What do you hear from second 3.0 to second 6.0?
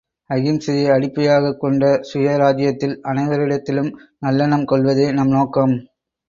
அனைவரிடத்திலும் நல்லெண்ணம் கொள்வதே நம் நோக்கம்.